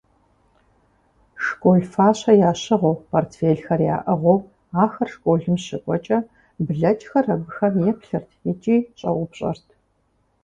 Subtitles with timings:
[1.45, 4.39] Школ фащэ ящыгъыу, портфелхэр яӀыгъыу
[4.83, 6.17] ахэр школым щыкӀуэкӀэ,
[6.65, 9.67] блэкӀхэр абыхэм еплъырт икӀи щӀэупщӀэрт: